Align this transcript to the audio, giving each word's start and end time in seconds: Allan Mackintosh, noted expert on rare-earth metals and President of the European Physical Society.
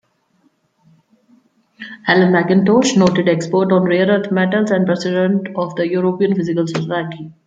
Allan 2.07 2.31
Mackintosh, 2.31 2.97
noted 2.97 3.29
expert 3.29 3.71
on 3.71 3.83
rare-earth 3.83 4.31
metals 4.31 4.71
and 4.71 4.87
President 4.87 5.49
of 5.55 5.75
the 5.75 5.87
European 5.87 6.33
Physical 6.35 6.65
Society. 6.65 7.31